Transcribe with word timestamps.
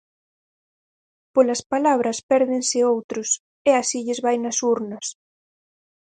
Polas 1.33 1.61
palabras 1.73 2.17
pérdense 2.31 2.77
outros, 2.93 3.29
e 3.69 3.71
así 3.81 3.99
lles 4.05 4.23
vai 4.25 4.37
nas 4.41 4.57
urnas. 4.73 5.05